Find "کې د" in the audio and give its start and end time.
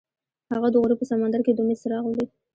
1.45-1.59